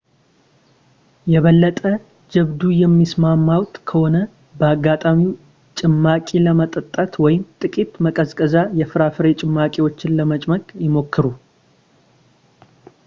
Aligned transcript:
የበለጠ 1.31 1.79
ጀብዱ 2.33 2.61
የሚሰማዎት 2.79 3.75
ከሆነ 3.89 4.15
በአጋጣሚው 4.61 5.29
ጭማቂ 5.79 6.27
ለመጠጣት 6.45 7.13
ወይም 7.25 7.43
ጥቂት 7.63 7.91
ማቀዝቀዣ 8.05 8.55
የፍራፍሬ 8.81 9.27
ጭማቂዎችን 9.41 10.15
ለመጭመቅ 10.21 10.65
ይሞክሩ 10.87 11.27